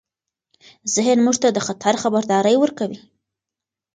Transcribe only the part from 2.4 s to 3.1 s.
ورکوي.